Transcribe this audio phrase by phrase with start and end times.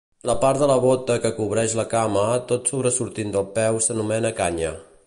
[0.27, 4.79] La part de la bota que cobreix la cama tot sobresortint del peu s'anomena canya.